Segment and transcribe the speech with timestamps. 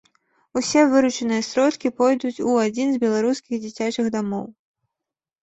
[0.59, 4.45] Усе выручаныя сродкі пойдуць у адзін з беларускіх дзіцячых дамоў!